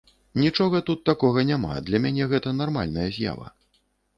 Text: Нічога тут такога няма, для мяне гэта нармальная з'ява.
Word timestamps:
Нічога 0.43 0.79
тут 0.87 1.03
такога 1.09 1.43
няма, 1.51 1.75
для 1.91 2.01
мяне 2.07 2.23
гэта 2.35 2.57
нармальная 2.63 3.07
з'ява. 3.19 3.47